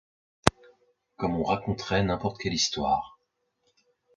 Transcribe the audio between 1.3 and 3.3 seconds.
on raconterait n'importe quelle histoire.